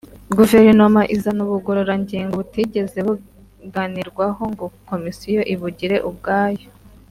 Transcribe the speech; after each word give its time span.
guverinoma 0.37 1.01
izana 1.15 1.41
ubugororangingo 1.47 2.33
butigeze 2.41 2.97
buganirwaho 3.07 4.43
ngo 4.53 4.65
komisiyo 4.89 5.41
ibugire 5.53 5.97
ubwayo 6.11 6.67